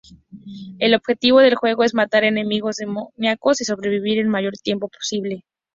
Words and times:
El 0.79 0.95
objetivo 0.95 1.41
del 1.41 1.53
juego 1.53 1.83
es 1.83 1.93
matar 1.93 2.23
enemigos 2.23 2.77
demoníacos 2.77 3.61
y 3.61 3.65
sobrevivir 3.65 4.17
el 4.17 4.29
mayor 4.29 4.53
tiempo 4.57 4.87
posible. 4.89 5.45